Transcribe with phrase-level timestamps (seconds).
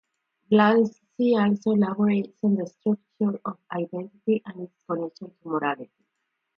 [0.51, 5.93] Blasi also elaborates on the structure of identity and its connection to morality.